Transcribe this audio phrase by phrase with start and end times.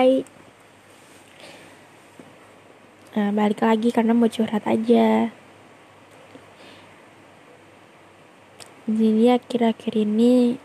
[0.00, 0.24] hai
[3.12, 5.28] nah, balik lagi karena mau curhat aja.
[8.88, 10.56] Jadi akhir-akhir ini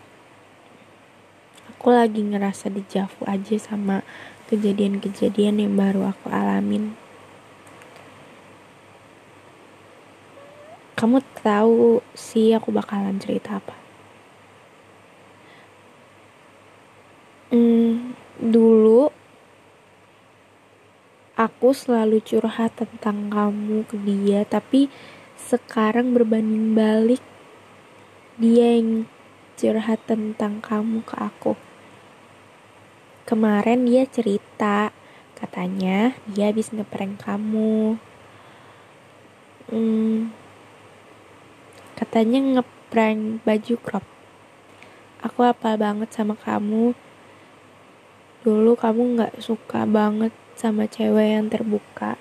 [1.67, 4.07] aku lagi ngerasa dejavu aja sama
[4.47, 6.95] kejadian-kejadian yang baru aku alamin.
[10.95, 13.75] Kamu tahu sih aku bakalan cerita apa?
[17.51, 18.94] Hmm, dulu
[21.45, 24.89] aku selalu curhat tentang kamu ke dia tapi
[25.37, 27.21] sekarang berbanding balik
[28.41, 29.05] dia yang
[29.53, 31.53] curhat tentang kamu ke aku.
[33.29, 34.89] Kemarin dia cerita
[35.37, 38.01] katanya dia habis ngeprank kamu.
[39.69, 40.33] Hmm,
[41.93, 44.05] katanya ngeprank baju crop.
[45.21, 46.97] Aku apa banget sama kamu
[48.45, 52.13] dulu kamu nggak suka banget sama cewek yang terbuka.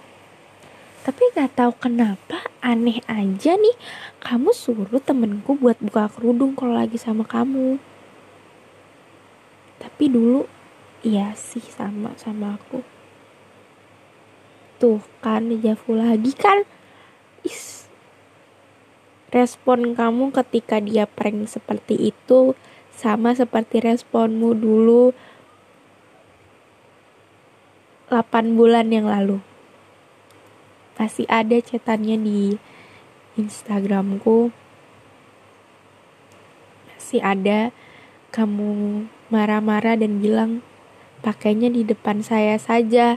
[1.05, 3.77] Tapi gak tahu kenapa aneh aja nih
[4.25, 7.77] kamu suruh temenku buat buka kerudung kalau lagi sama kamu.
[9.77, 10.49] Tapi dulu
[11.05, 12.81] iya sih sama sama aku.
[14.81, 16.65] Tuh kan Javu lagi kan.
[17.45, 17.85] Is.
[19.29, 22.57] Respon kamu ketika dia prank seperti itu
[22.97, 25.13] sama seperti responmu dulu
[28.13, 29.41] 8 bulan yang lalu.
[31.01, 32.41] Masih ada cetannya di
[33.41, 34.53] Instagramku.
[36.93, 37.73] Masih ada
[38.29, 40.61] kamu marah-marah dan bilang
[41.25, 43.17] pakainya di depan saya saja.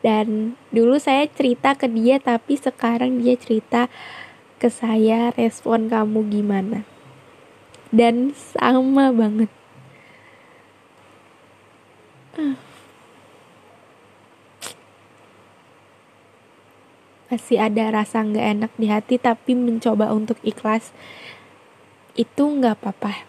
[0.00, 3.92] Dan dulu saya cerita ke dia tapi sekarang dia cerita
[4.56, 6.88] ke saya respon kamu gimana?
[7.92, 9.57] Dan sama banget
[17.28, 20.96] masih ada rasa nggak enak di hati tapi mencoba untuk ikhlas
[22.16, 23.28] itu nggak apa-apa.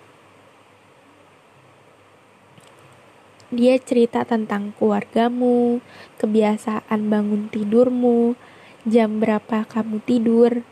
[3.50, 5.84] Dia cerita tentang keluargamu
[6.22, 8.38] kebiasaan bangun tidurmu
[8.88, 10.64] jam berapa kamu tidur.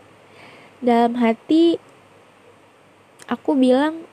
[0.80, 1.82] Dalam hati
[3.28, 4.06] aku bilang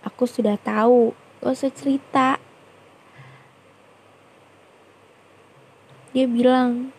[0.00, 1.12] aku sudah tahu
[1.42, 2.41] gak usah cerita
[6.12, 6.92] dia bilang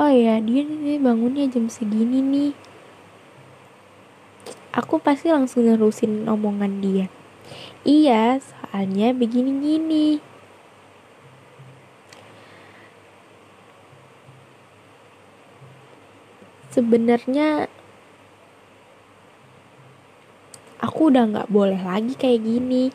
[0.00, 2.52] oh ya dia nih bangunnya jam segini nih.
[4.76, 7.06] Aku pasti langsung nerusin omongan dia.
[7.84, 10.08] Iya soalnya begini gini
[16.76, 17.72] sebenarnya
[20.76, 22.92] aku udah nggak boleh lagi kayak gini.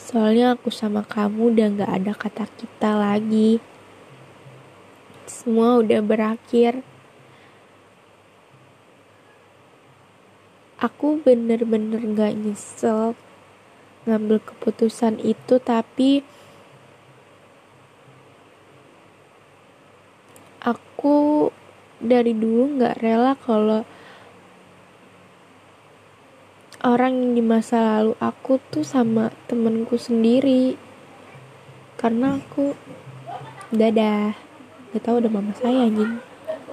[0.00, 3.60] Soalnya aku sama kamu udah nggak ada kata kita lagi
[5.28, 6.80] semua udah berakhir.
[10.80, 13.14] Aku bener-bener gak nyesel
[14.08, 16.24] ngambil keputusan itu tapi
[20.64, 21.48] aku
[22.00, 23.82] dari dulu gak rela kalau
[26.86, 30.78] orang yang di masa lalu aku tuh sama temenku sendiri
[31.98, 32.78] karena aku
[33.74, 34.47] dadah
[34.88, 36.16] Gak tau ada mama saya anjing